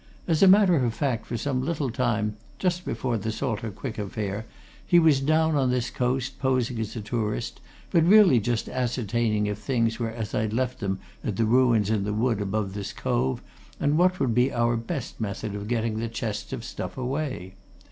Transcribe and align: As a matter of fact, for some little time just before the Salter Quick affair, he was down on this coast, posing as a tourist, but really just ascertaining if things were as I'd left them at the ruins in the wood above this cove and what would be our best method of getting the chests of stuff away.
As 0.27 0.41
a 0.41 0.47
matter 0.47 0.77
of 0.83 0.95
fact, 0.95 1.27
for 1.27 1.37
some 1.37 1.63
little 1.63 1.91
time 1.91 2.35
just 2.57 2.85
before 2.85 3.19
the 3.19 3.31
Salter 3.31 3.69
Quick 3.69 3.99
affair, 3.99 4.47
he 4.83 4.97
was 4.97 5.21
down 5.21 5.53
on 5.55 5.69
this 5.69 5.91
coast, 5.91 6.39
posing 6.39 6.79
as 6.79 6.95
a 6.95 7.01
tourist, 7.01 7.59
but 7.91 8.03
really 8.03 8.39
just 8.39 8.67
ascertaining 8.67 9.45
if 9.45 9.59
things 9.59 9.99
were 9.99 10.09
as 10.09 10.33
I'd 10.33 10.53
left 10.53 10.79
them 10.79 10.97
at 11.23 11.35
the 11.35 11.45
ruins 11.45 11.91
in 11.91 12.03
the 12.03 12.13
wood 12.15 12.41
above 12.41 12.73
this 12.73 12.93
cove 12.93 13.43
and 13.79 13.95
what 13.95 14.19
would 14.19 14.33
be 14.33 14.51
our 14.51 14.75
best 14.75 15.21
method 15.21 15.53
of 15.53 15.67
getting 15.67 15.99
the 15.99 16.09
chests 16.09 16.51
of 16.51 16.63
stuff 16.63 16.97
away. 16.97 17.53